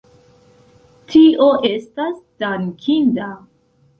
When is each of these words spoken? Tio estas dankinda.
Tio 1.11 1.49
estas 1.69 2.17
dankinda. 2.45 3.31